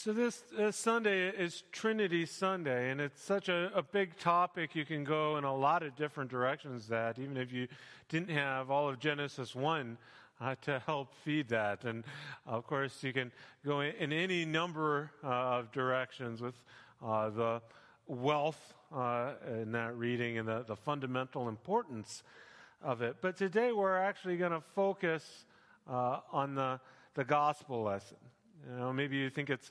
[0.00, 4.76] So, this Sunday is Trinity Sunday, and it's such a, a, big topic.
[4.76, 7.66] You can go in a lot of different directions, that even if you
[8.08, 9.98] didn't have all of Genesis 1
[10.40, 11.84] uh, to help feed that.
[11.84, 12.04] And
[12.46, 13.32] of course, you can
[13.66, 16.54] go in, in any number uh, of directions with
[17.04, 17.60] uh, the
[18.06, 22.22] wealth uh, in that reading and the, the fundamental importance
[22.84, 23.16] of it.
[23.20, 25.44] But today, we're actually going to focus
[25.90, 26.78] uh, on the,
[27.14, 28.18] the gospel lesson.
[28.66, 29.70] You know, maybe you think it's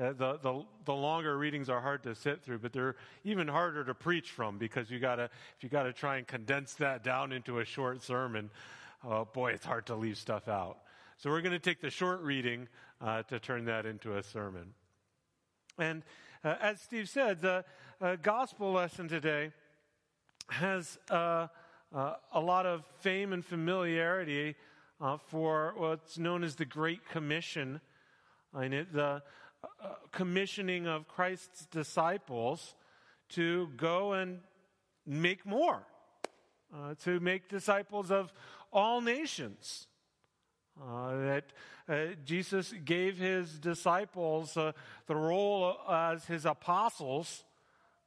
[0.00, 3.82] uh, the, the, the longer readings are hard to sit through, but they're even harder
[3.82, 7.32] to preach from because you gotta, if you got to try and condense that down
[7.32, 8.50] into a short sermon,
[9.04, 10.78] oh boy, it's hard to leave stuff out.
[11.16, 12.68] So we're going to take the short reading
[13.00, 14.74] uh, to turn that into a sermon.
[15.78, 16.02] And
[16.44, 17.64] uh, as Steve said, the
[18.00, 19.50] uh, gospel lesson today
[20.48, 21.46] has uh,
[22.32, 24.56] a lot of fame and familiarity
[25.26, 27.80] for what's known as the Great Commission
[28.54, 29.22] in it, the
[29.64, 32.74] uh, commissioning of Christ's disciples
[33.30, 34.40] to go and
[35.06, 35.82] make more,
[36.74, 38.32] uh, to make disciples of
[38.72, 39.86] all nations.
[40.80, 41.44] Uh, that
[41.88, 44.72] uh, Jesus gave his disciples uh,
[45.06, 47.44] the role as his apostles,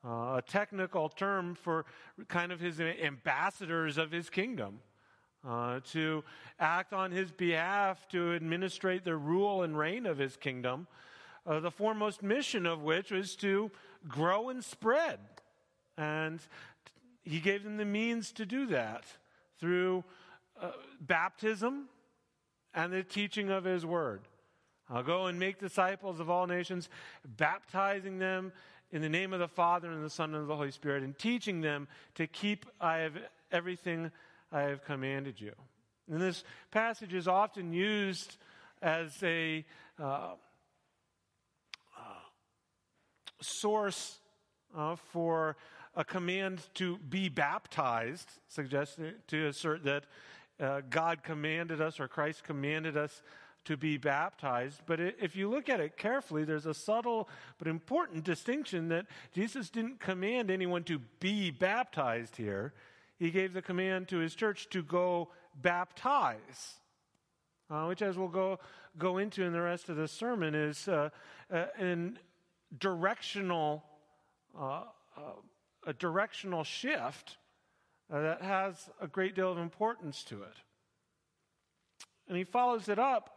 [0.05, 1.85] uh, a technical term for
[2.27, 4.79] kind of his ambassadors of his kingdom
[5.47, 6.23] uh, to
[6.59, 10.87] act on his behalf to administrate the rule and reign of his kingdom,
[11.45, 13.71] uh, the foremost mission of which was to
[14.07, 15.19] grow and spread.
[15.97, 16.39] And
[17.23, 19.05] he gave them the means to do that
[19.59, 20.03] through
[20.61, 21.85] uh, baptism
[22.73, 24.21] and the teaching of his word.
[24.89, 26.89] I'll go and make disciples of all nations,
[27.37, 28.51] baptizing them
[28.91, 31.61] in the name of the Father and the Son and the Holy Spirit, and teaching
[31.61, 33.13] them to keep I have
[33.51, 34.11] everything
[34.51, 35.53] I have commanded you.
[36.11, 38.37] And this passage is often used
[38.81, 39.65] as a
[39.99, 42.01] uh, uh,
[43.41, 44.17] source
[44.75, 45.55] uh, for
[45.95, 50.05] a command to be baptized, suggesting to assert that
[50.59, 53.21] uh, God commanded us or Christ commanded us
[53.65, 54.81] to be baptized.
[54.85, 59.69] But if you look at it carefully, there's a subtle but important distinction that Jesus
[59.69, 62.73] didn't command anyone to be baptized here
[63.19, 66.79] he gave the command to his church to go baptize.
[67.69, 68.57] Uh, which, as we'll go,
[68.97, 71.09] go into in the rest of the sermon, is uh,
[71.53, 72.17] uh, an
[72.77, 73.83] directional,
[74.57, 74.83] uh,
[75.15, 75.21] uh,
[75.85, 77.37] a directional shift
[78.11, 80.55] uh, that has a great deal of importance to it.
[82.27, 83.35] And he follows it up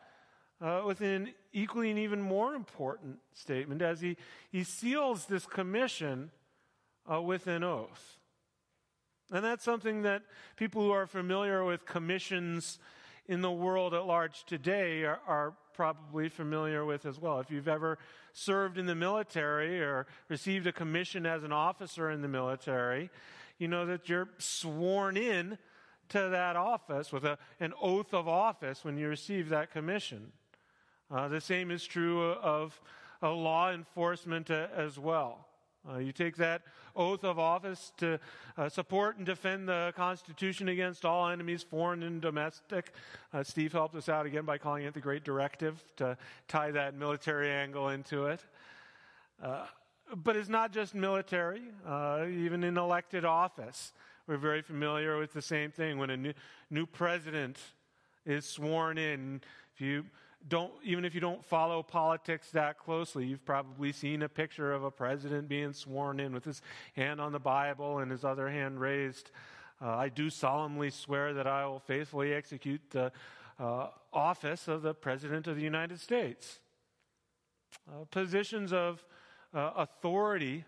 [0.86, 4.16] with an equally and even more important statement as he,
[4.50, 6.30] he seals this commission
[7.08, 8.21] with an oath.
[9.32, 10.22] And that's something that
[10.56, 12.78] people who are familiar with commissions
[13.26, 17.40] in the world at large today are, are, probably familiar with as well.
[17.40, 17.98] If you've ever
[18.34, 23.08] served in the military or received a commission as an officer in the military,
[23.58, 25.56] you know that you're sworn in
[26.10, 30.30] to that office with a, an oath of office when you receive that commission.
[31.10, 32.78] Uh, the same is true of
[33.22, 35.46] law enforcement uh, as well.
[35.90, 36.62] Uh, you take that
[36.94, 38.20] oath of office to
[38.56, 42.92] uh, support and defend the Constitution against all enemies, foreign and domestic.
[43.32, 46.16] Uh, Steve helped us out again by calling it the Great Directive to
[46.46, 48.44] tie that military angle into it.
[49.42, 49.66] Uh,
[50.14, 53.92] but it's not just military, uh, even in elected office.
[54.28, 55.98] We're very familiar with the same thing.
[55.98, 56.34] When a new,
[56.70, 57.58] new president
[58.24, 59.40] is sworn in,
[59.74, 60.04] if you
[60.48, 64.84] don't, even if you don't follow politics that closely, you've probably seen a picture of
[64.84, 66.62] a president being sworn in with his
[66.94, 69.30] hand on the Bible and his other hand raised.
[69.80, 73.12] Uh, I do solemnly swear that I will faithfully execute the
[73.58, 76.58] uh, office of the President of the United States.
[77.88, 79.04] Uh, positions of
[79.54, 80.64] uh, authority,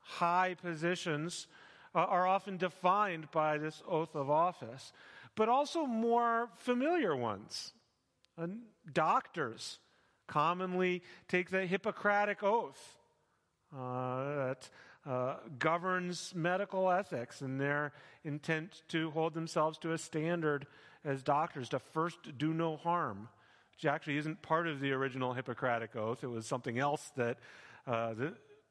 [0.00, 1.46] high positions,
[1.94, 4.92] uh, are often defined by this oath of office,
[5.34, 7.72] but also more familiar ones
[8.92, 9.78] doctors
[10.26, 12.96] commonly take the Hippocratic oath
[13.76, 14.70] uh, that
[15.06, 17.92] uh, governs medical ethics and their
[18.24, 20.66] intent to hold themselves to a standard
[21.04, 23.28] as doctors to first do no harm,
[23.72, 26.22] which actually isn't part of the original Hippocratic oath.
[26.22, 27.38] It was something else that
[27.86, 28.14] uh,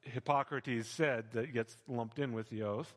[0.01, 2.93] Hippocrates said that gets lumped in with the oath.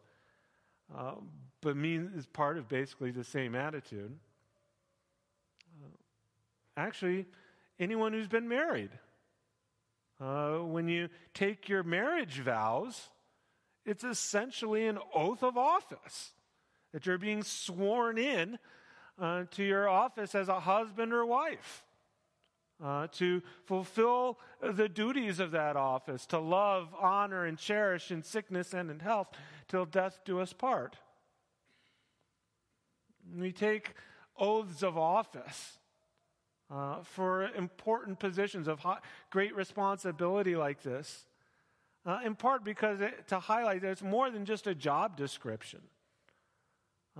[0.95, 1.15] Uh,
[1.63, 4.19] but means is part of basically the same attitude.
[6.77, 7.27] Actually,
[7.79, 8.91] anyone who's been married.
[10.21, 13.09] Uh, when you take your marriage vows,
[13.87, 16.33] it's essentially an oath of office
[16.93, 18.59] that you're being sworn in
[19.19, 21.85] uh, to your office as a husband or wife.
[22.83, 28.73] uh, to fulfill the duties of that office, to love, honor, and cherish in sickness
[28.73, 29.29] and in health,
[29.69, 30.97] till death do us part.
[33.37, 33.95] We take
[34.37, 35.79] oaths of office
[36.71, 38.85] uh, for important positions of
[39.31, 41.27] great responsibility like this,
[42.07, 45.81] uh, in part because it, to highlight that it's more than just a job description.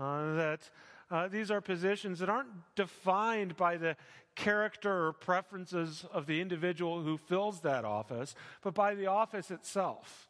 [0.01, 0.71] Uh, that
[1.11, 3.97] uh, these are positions that aren't defined by the
[4.37, 10.29] character or preferences of the individual who fills that office, but by the office itself.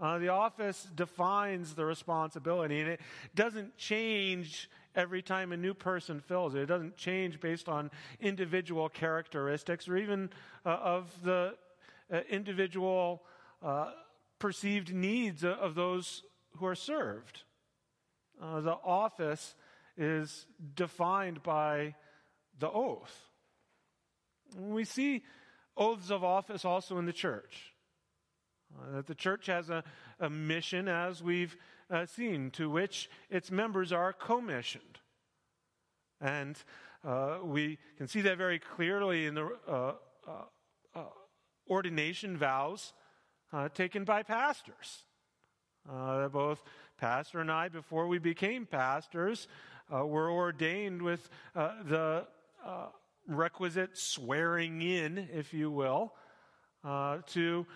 [0.00, 3.00] Uh, the office defines the responsibility, and it
[3.34, 6.62] doesn't change every time a new person fills it.
[6.62, 7.90] It doesn't change based on
[8.20, 10.28] individual characteristics or even
[10.66, 11.54] uh, of the
[12.12, 13.22] uh, individual
[13.62, 13.92] uh,
[14.40, 16.24] perceived needs of those
[16.56, 17.44] who are served.
[18.42, 19.54] Uh, the office
[19.96, 21.94] is defined by
[22.58, 23.16] the oath.
[24.56, 25.22] We see
[25.76, 27.72] oaths of office also in the church.
[28.76, 29.84] Uh, that the church has a,
[30.18, 31.56] a mission, as we've
[31.90, 34.98] uh, seen, to which its members are commissioned.
[36.20, 36.56] And
[37.04, 39.92] uh, we can see that very clearly in the uh,
[40.26, 40.32] uh,
[40.94, 41.02] uh,
[41.68, 42.92] ordination vows
[43.74, 45.04] taken by pastors.
[45.86, 46.62] both
[46.98, 49.48] Pastor and I, before we became pastors,
[49.90, 52.26] were ordained with the
[53.26, 56.12] requisite swearing in, if you will,
[57.28, 57.66] to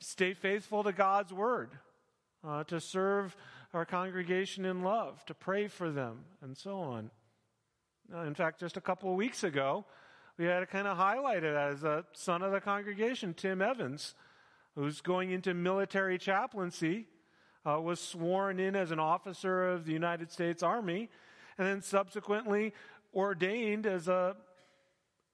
[0.00, 1.78] stay faithful to God's word
[2.46, 3.36] uh, to serve
[3.72, 7.10] our congregation in love, to pray for them, and so on.
[8.12, 9.84] Uh, in fact, just a couple of weeks ago,
[10.36, 14.14] we had to kind of highlight it as a son of the congregation, Tim Evans,
[14.74, 17.06] who's going into military chaplaincy,
[17.66, 21.10] uh, was sworn in as an officer of the United States Army,
[21.58, 22.72] and then subsequently
[23.14, 24.34] ordained as a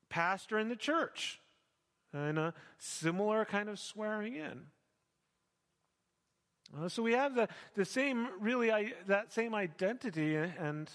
[0.09, 1.41] pastor in the church.
[2.13, 4.63] And a similar kind of swearing in.
[6.75, 10.91] Uh, so we have the, the same, really, I, that same identity and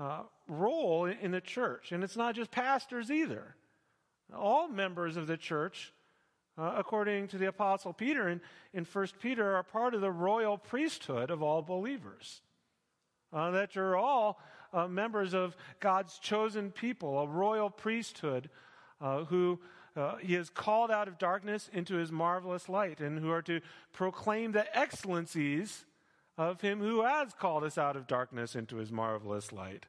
[0.00, 1.92] uh, role in the church.
[1.92, 3.56] And it's not just pastors either.
[4.34, 5.92] All members of the church,
[6.56, 8.40] uh, according to the Apostle Peter in,
[8.72, 12.40] in 1 Peter, are part of the royal priesthood of all believers.
[13.32, 14.40] Uh, that you're all
[14.72, 18.48] uh, members of God's chosen people, a royal priesthood
[19.00, 19.58] uh, who
[19.96, 23.60] uh, he is called out of darkness into his marvelous light, and who are to
[23.92, 25.84] proclaim the excellencies
[26.38, 29.86] of him who has called us out of darkness into his marvelous light.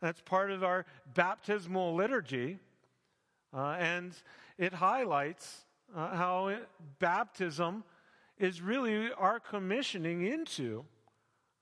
[0.00, 2.58] That's part of our baptismal liturgy,
[3.54, 4.14] uh, and
[4.58, 6.68] it highlights uh, how it,
[6.98, 7.84] baptism
[8.38, 10.84] is really our commissioning into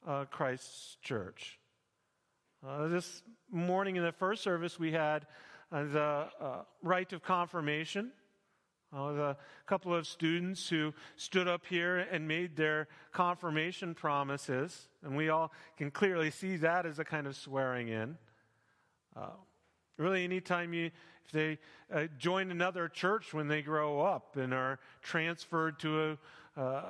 [0.07, 1.59] uh, Christ's church.
[2.67, 5.27] Uh, this morning in the first service, we had
[5.71, 8.13] the uh, rite of confirmation.
[8.93, 9.37] Uh, the
[9.67, 15.53] couple of students who stood up here and made their confirmation promises, and we all
[15.77, 18.19] can clearly see that as a kind of swearing in.
[19.15, 19.29] Uh,
[19.97, 20.91] really, anytime you,
[21.25, 21.57] if they
[21.95, 26.19] uh, join another church when they grow up and are transferred to
[26.57, 26.83] a uh,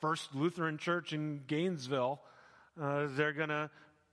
[0.00, 2.22] First Lutheran Church in Gainesville,
[2.80, 3.68] uh, they're going to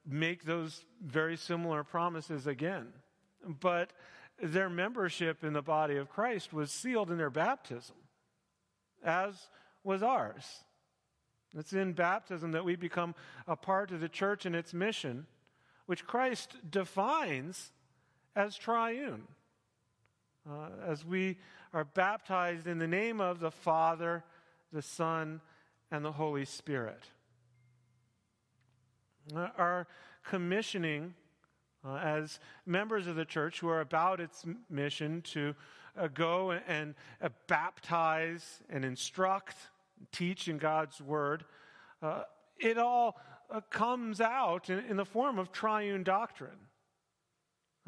[0.05, 2.87] make those very similar promises again
[3.45, 3.91] but
[4.41, 7.95] their membership in the body of Christ was sealed in their baptism,
[9.03, 9.49] as
[9.83, 10.63] was ours.
[11.57, 13.15] It's in baptism that we become
[13.47, 15.25] a part of the church and its mission,
[15.85, 17.71] which Christ defines
[18.35, 19.23] as triune.
[20.49, 21.37] Uh, as we
[21.73, 24.23] are baptized in the name of the Father,
[24.71, 25.41] the Son,
[25.91, 27.03] and the Holy Spirit.
[29.35, 29.87] Uh, our
[30.23, 31.13] commissioning
[31.85, 35.53] uh, as members of the church who are about its mission to
[35.97, 39.55] uh, go and uh, baptize and instruct,
[40.11, 41.45] teach in God's word,
[42.01, 42.23] uh,
[42.59, 46.57] it all uh, comes out in, in, the form of triune doctrine.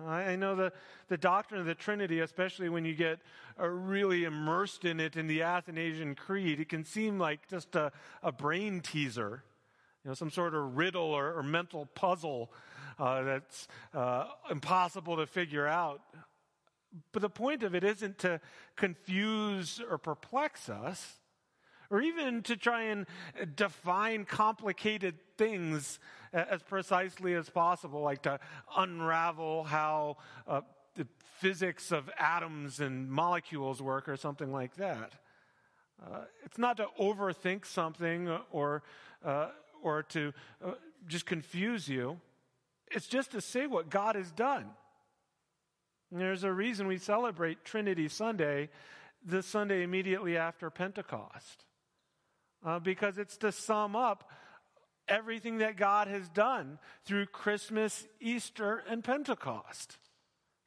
[0.05, 0.71] I know the,
[1.07, 3.19] the doctrine of the Trinity, especially when you get
[3.59, 7.91] uh, really immersed in it in the Athanasian Creed, it can seem like just a,
[8.21, 9.43] a brain teaser,
[10.03, 12.51] you know, some sort of riddle or, or mental puzzle
[12.99, 16.01] uh, that's uh, impossible to figure out.
[17.11, 18.39] But the point of it isn't to
[18.75, 21.17] confuse or perplex us,
[21.89, 23.05] or even to try and
[23.55, 25.99] define complicated things
[26.33, 28.39] as precisely as possible, like to
[28.75, 30.61] unravel how uh,
[30.95, 31.07] the
[31.39, 35.13] physics of atoms and molecules work or something like that.
[36.03, 38.83] Uh, it's not to overthink something or,
[39.23, 39.47] uh,
[39.81, 40.71] or to uh,
[41.07, 42.19] just confuse you.
[42.91, 44.65] It's just to say what God has done.
[46.11, 48.69] And there's a reason we celebrate Trinity Sunday,
[49.25, 51.65] the Sunday immediately after Pentecost,
[52.65, 54.29] uh, because it's to sum up
[55.07, 59.97] everything that God has done through Christmas, Easter, and Pentecost.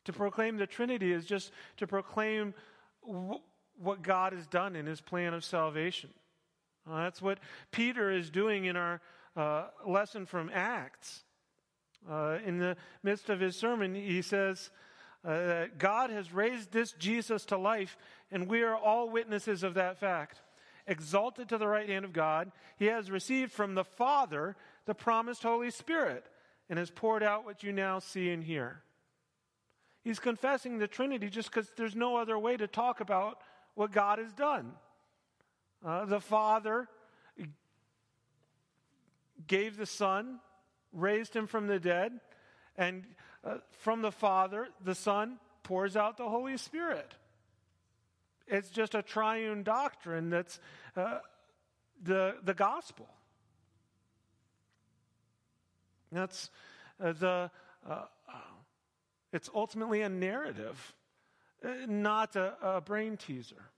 [0.06, 2.54] To proclaim the Trinity is just to proclaim
[3.06, 3.40] w-
[3.78, 6.10] what God has done in his plan of salvation.
[6.90, 7.38] Uh, that's what
[7.70, 9.00] Peter is doing in our
[9.36, 11.22] uh, lesson from Acts.
[12.08, 14.70] Uh, in the midst of his sermon, he says
[15.24, 17.96] uh, that God has raised this Jesus to life,
[18.30, 20.40] and we are all witnesses of that fact
[20.90, 25.42] exalted to the right hand of God, he has received from the Father the promised
[25.42, 26.26] Holy Spirit
[26.68, 28.82] and has poured out what you now see and hear.
[30.02, 33.40] He's confessing the Trinity just because there's no other way to talk about
[33.74, 34.72] what God has done.
[35.84, 36.88] Uh, the Father
[39.46, 40.40] gave the Son,
[40.92, 42.20] raised him from the dead,
[42.76, 43.04] and
[43.44, 47.14] uh, from the Father, the Son pours out the Holy Spirit.
[48.46, 50.58] It's just a triune doctrine that's
[50.96, 51.18] uh,
[52.02, 53.08] the, the gospel.
[56.10, 56.50] That's
[57.00, 57.50] uh, the,
[57.88, 58.06] uh, uh,
[59.32, 60.94] it's ultimately a narrative,
[61.64, 63.70] uh, not a, a brain teaser.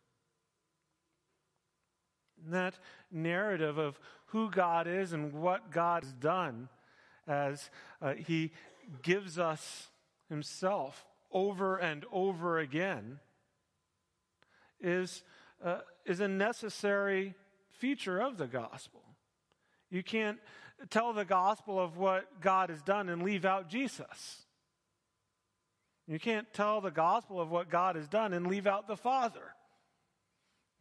[2.49, 2.75] That
[3.11, 6.69] narrative of who God is and what God has done
[7.27, 8.53] as uh, He
[9.03, 9.89] gives us
[10.29, 13.19] Himself over and over again
[14.81, 15.23] is,
[15.65, 17.35] uh, is a necessary
[17.79, 19.03] feature of the gospel.
[19.91, 20.39] You can't
[20.91, 24.43] tell the gospel of what God has done and leave out Jesus.
[26.07, 29.55] You can't tell the gospel of what God has done and leave out the Father.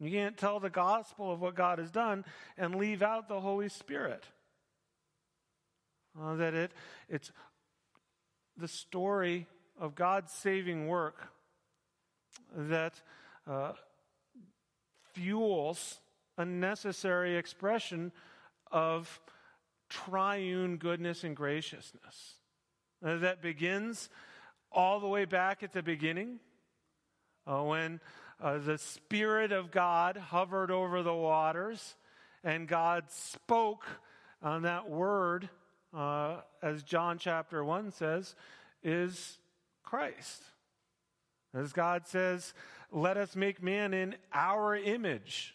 [0.00, 2.24] You can't tell the gospel of what God has done
[2.58, 4.24] and leave out the Holy Spirit.
[6.20, 6.72] Uh, that it,
[7.08, 7.32] it's
[8.56, 9.46] the story
[9.80, 11.28] of God's saving work
[12.54, 13.00] that
[13.46, 13.72] uh,
[15.14, 16.00] fuels
[16.36, 18.12] a necessary expression
[18.70, 19.20] of
[19.88, 22.34] triune goodness and graciousness.
[23.04, 24.08] Uh, that begins
[24.70, 26.38] all the way back at the beginning
[27.46, 28.00] uh, when
[28.40, 31.96] uh, the Spirit of God hovered over the waters
[32.44, 33.84] and God spoke
[34.42, 35.48] on that word,
[35.96, 38.34] uh, as John chapter 1 says,
[38.82, 39.38] is
[39.82, 40.42] Christ.
[41.54, 42.54] As God says,
[42.90, 45.54] let us make man in our image.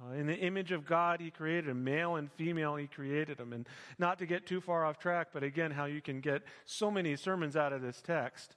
[0.00, 1.84] Uh, in the image of God, He created him.
[1.84, 3.52] Male and female, He created them.
[3.52, 3.66] And
[3.98, 7.16] not to get too far off track, but again, how you can get so many
[7.16, 8.56] sermons out of this text.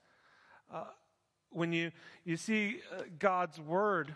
[0.72, 0.84] Uh,
[1.50, 1.90] when you,
[2.24, 4.14] you see uh, God's Word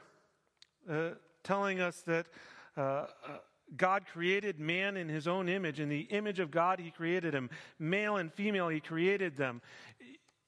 [0.89, 1.11] uh,
[1.43, 2.27] telling us that
[2.77, 3.07] uh,
[3.75, 7.51] God created man in His own image, in the image of God, He created him.
[7.79, 9.61] Male and female, He created them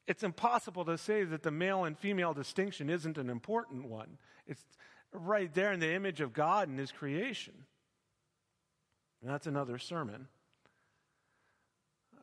[0.09, 4.17] it's impossible to say that the male and female distinction isn't an important one.
[4.47, 4.65] It's
[5.13, 7.53] right there in the image of God and His creation.
[9.21, 10.27] And that's another sermon.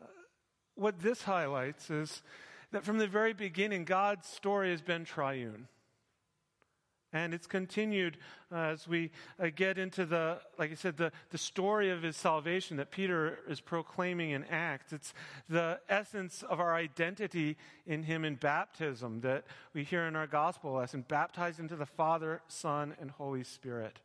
[0.01, 0.07] Uh,
[0.73, 2.23] what this highlights is
[2.71, 5.67] that from the very beginning, God's story has been triune.
[7.15, 8.17] And it's continued
[8.51, 12.17] uh, as we uh, get into the, like I said, the, the story of his
[12.17, 14.91] salvation that Peter is proclaiming in Acts.
[14.91, 15.13] It's
[15.47, 17.55] the essence of our identity
[17.87, 22.41] in him in baptism that we hear in our gospel lesson baptized into the Father,
[22.49, 23.97] Son, and Holy Spirit.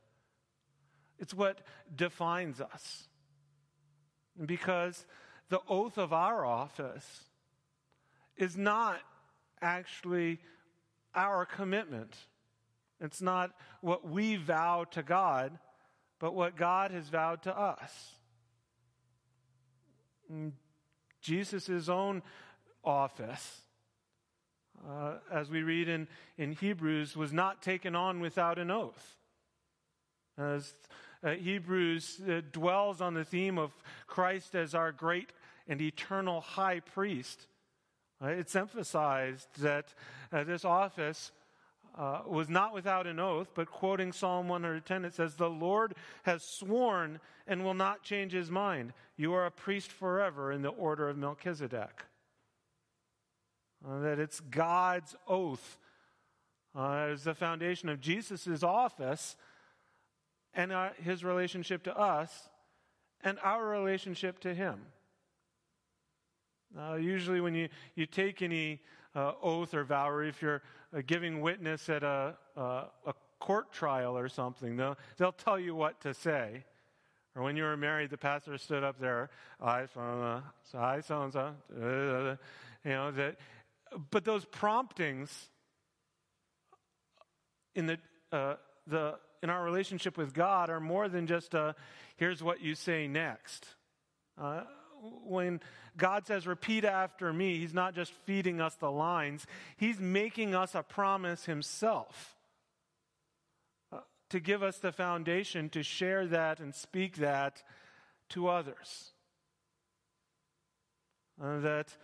[1.19, 1.63] It's what
[1.93, 3.09] defines us.
[4.47, 5.05] Because
[5.49, 7.25] the oath of our office
[8.37, 9.01] is not
[9.61, 10.39] actually
[11.13, 12.15] our commitment
[13.01, 15.59] it's not what we vow to God,
[16.19, 18.15] but what God has vowed to us.
[21.21, 22.23] Jesus' own
[22.85, 23.63] office,
[24.89, 29.17] uh, as we read in, in Hebrews, was not taken on without an oath.
[30.39, 30.75] As
[31.23, 33.73] uh, Hebrews uh, dwells on the theme of
[34.07, 35.33] Christ as our great
[35.69, 37.47] and eternal high priest,
[38.23, 39.93] uh, it's emphasized that
[40.33, 41.33] uh, this office
[42.01, 46.43] uh, was not without an oath, but quoting Psalm 110, it says, The Lord has
[46.43, 48.95] sworn and will not change his mind.
[49.19, 52.05] You are a priest forever in the order of Melchizedek.
[53.87, 55.77] Uh, that it's God's oath
[56.75, 59.37] uh, as the foundation of Jesus' office
[60.55, 62.49] and uh, his relationship to us
[63.23, 64.81] and our relationship to him.
[66.79, 68.81] Uh, usually, when you, you take any
[69.15, 70.63] uh, oath or vow, or if you're
[71.07, 76.01] giving witness at a, uh, a court trial or something, they'll, they'll tell you what
[76.03, 76.65] to say.
[77.37, 79.31] Or when you were married, the pastor stood up there,
[79.61, 79.87] I
[81.01, 81.55] so and so,
[82.85, 83.37] you know that
[84.11, 85.49] But those promptings
[87.75, 87.99] in the,
[88.33, 88.57] uh,
[88.87, 91.75] the in our relationship with God are more than just a
[92.17, 93.67] here's what you say next.
[94.37, 94.63] Uh,
[95.25, 95.61] when
[95.97, 100.75] God says, repeat after me, He's not just feeding us the lines, He's making us
[100.75, 102.37] a promise Himself
[103.93, 103.99] uh,
[104.31, 107.63] to give us the foundation to share that and speak that
[108.31, 109.13] to others.
[111.43, 111.97] Uh, that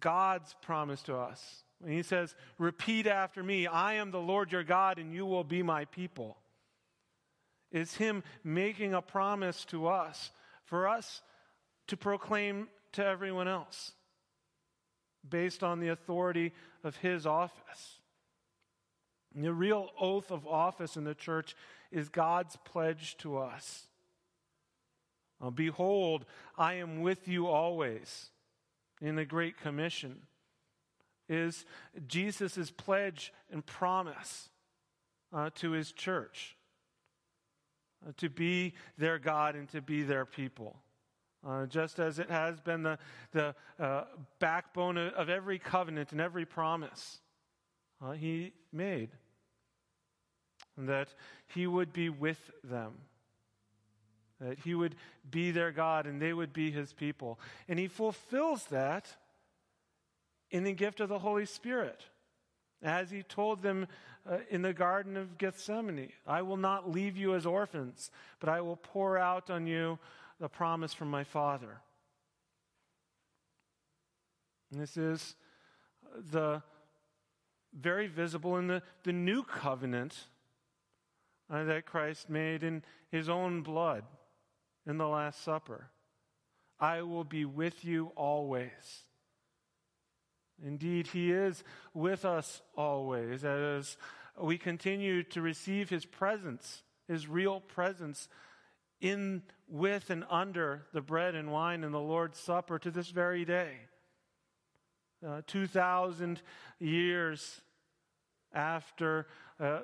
[0.00, 1.62] God's promise to us.
[1.78, 5.44] When He says, repeat after me, I am the Lord your God and you will
[5.44, 6.36] be my people.
[7.70, 10.30] Is Him making a promise to us
[10.64, 11.22] for us
[11.92, 13.92] to proclaim to everyone else
[15.28, 16.50] based on the authority
[16.82, 17.98] of his office.
[19.34, 21.54] The real oath of office in the church
[21.90, 23.88] is God's pledge to us.
[25.54, 26.24] Behold,
[26.56, 28.30] I am with you always
[29.02, 30.16] in the Great Commission
[31.28, 31.66] is
[32.06, 34.48] Jesus' pledge and promise
[35.30, 36.56] uh, to his church
[38.08, 40.78] uh, to be their God and to be their people.
[41.44, 42.96] Uh, just as it has been the,
[43.32, 44.04] the uh,
[44.38, 47.18] backbone of every covenant and every promise
[48.00, 49.10] uh, he made.
[50.78, 51.12] That
[51.48, 52.92] he would be with them.
[54.40, 54.94] That he would
[55.30, 57.40] be their God and they would be his people.
[57.68, 59.16] And he fulfills that
[60.52, 62.04] in the gift of the Holy Spirit.
[62.82, 63.88] As he told them
[64.28, 68.60] uh, in the Garden of Gethsemane, I will not leave you as orphans, but I
[68.60, 69.98] will pour out on you
[70.42, 71.80] the promise from my Father.
[74.72, 75.36] And this is
[76.32, 76.60] the
[77.72, 80.18] very visible in the, the new covenant
[81.48, 84.02] uh, that Christ made in his own blood
[84.84, 85.90] in the Last Supper.
[86.80, 89.04] I will be with you always.
[90.60, 91.62] Indeed, he is
[91.94, 93.96] with us always as
[94.40, 98.28] we continue to receive his presence, his real presence
[99.02, 103.44] in, with, and under the bread and wine in the Lord's Supper to this very
[103.44, 103.72] day.
[105.26, 106.40] Uh, 2,000
[106.78, 107.60] years
[108.54, 109.26] after
[109.60, 109.80] uh,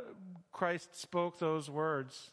[0.53, 2.31] Christ spoke those words,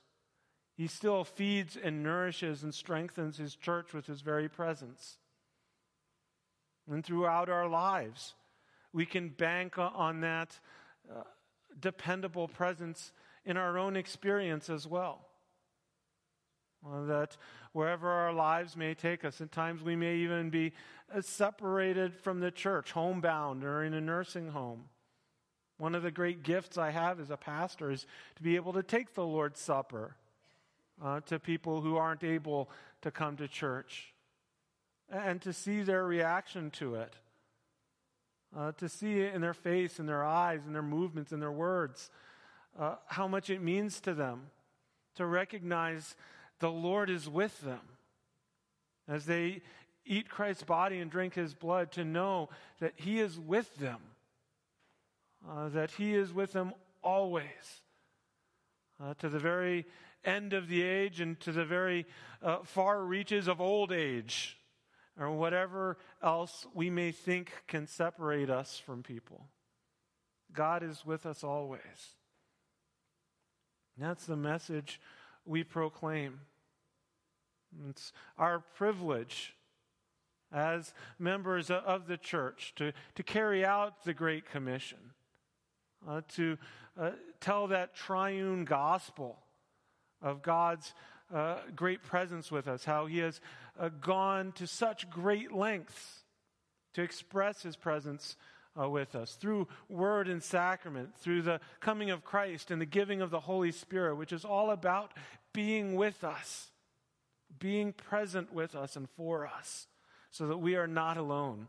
[0.78, 5.18] he still feeds and nourishes and strengthens his church with his very presence.
[6.90, 8.36] And throughout our lives,
[8.94, 10.60] we can bank on that
[11.10, 11.24] uh,
[11.80, 13.12] dependable presence
[13.44, 15.26] in our own experience as well.
[16.86, 17.36] Uh, that
[17.74, 20.72] wherever our lives may take us, at times we may even be
[21.16, 24.84] uh, separated from the church, homebound, or in a nursing home.
[25.78, 28.84] One of the great gifts I have as a pastor is to be able to
[28.84, 30.16] take the Lord's Supper
[31.04, 32.70] uh, to people who aren't able
[33.02, 34.14] to come to church
[35.10, 37.16] and to see their reaction to it,
[38.56, 41.52] uh, to see it in their face, in their eyes, in their movements, in their
[41.52, 42.12] words,
[42.80, 44.52] uh, how much it means to them
[45.16, 46.16] to recognize
[46.60, 47.82] the Lord is with them.
[49.08, 49.62] As they
[50.06, 54.00] eat Christ's body and drink his blood, to know that he is with them,
[55.48, 57.82] uh, that he is with them always,
[59.04, 59.86] uh, to the very
[60.24, 62.06] end of the age and to the very
[62.42, 64.58] uh, far reaches of old age,
[65.20, 69.48] or whatever else we may think can separate us from people.
[70.52, 71.82] God is with us always.
[73.98, 75.00] That's the message
[75.46, 76.42] we proclaim.
[77.90, 79.54] It's our privilege
[80.52, 84.98] as members of the church to, to carry out the Great Commission,
[86.08, 86.58] uh, to
[87.00, 89.38] uh, tell that triune gospel
[90.22, 90.94] of God's
[91.34, 93.42] uh, great presence with us, how He has
[93.80, 96.24] uh, gone to such great lengths
[96.94, 98.38] to express His presence
[98.80, 103.22] uh, with us through word and sacrament, through the coming of Christ and the giving
[103.22, 105.14] of the Holy Spirit, which is all about
[105.54, 106.70] being with us
[107.60, 109.88] being present with us and for us
[110.32, 111.68] so that we are not alone,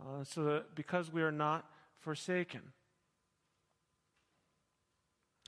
[0.00, 1.66] uh, so that because we are not
[1.98, 2.62] forsaken.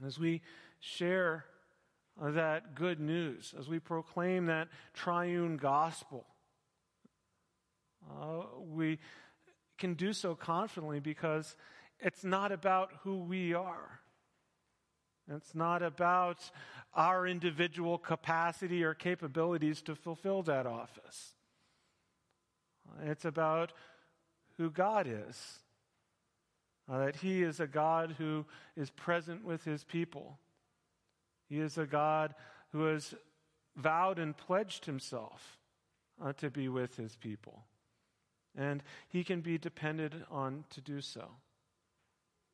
[0.04, 0.42] As we
[0.80, 1.44] share
[2.20, 6.26] uh, that good news, as we proclaim that triune gospel,
[8.10, 8.98] uh, we
[9.78, 11.56] can do so confidently because
[11.98, 14.00] it's not about who we are.
[15.30, 16.50] It's not about
[16.94, 21.32] our individual capacity or capabilities to fulfill that office.
[23.04, 23.72] It's about
[24.56, 25.58] who God is.
[26.90, 28.44] Uh, that He is a God who
[28.76, 30.38] is present with His people.
[31.48, 32.34] He is a God
[32.72, 33.14] who has
[33.76, 35.58] vowed and pledged Himself
[36.22, 37.64] uh, to be with His people.
[38.56, 41.28] And he can be depended on to do so.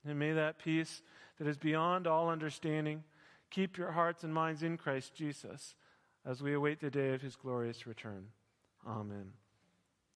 [0.07, 1.03] And may that peace
[1.39, 3.05] that is beyond all understanding
[3.51, 5.75] keep your hearts and minds in Christ Jesus
[6.25, 8.27] as we await the day of his glorious return.
[8.87, 9.33] Amen.